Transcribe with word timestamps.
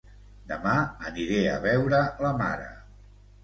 Demà 0.51 0.73
aniré 1.11 1.39
a 1.51 1.61
veure 1.67 2.03
la 2.27 2.35
mare 2.43 2.69